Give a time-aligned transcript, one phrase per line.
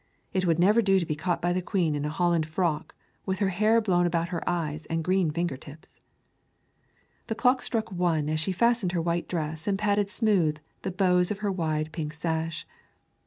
[0.33, 2.95] It would never do to be caught by the Queen in a holland frock,
[3.27, 5.99] with her hair blown about her eyes, and green finger tips!
[7.27, 11.29] The clock struck one as she fastened her white dress and patted smooth the bows
[11.29, 12.65] of her wide pink sash.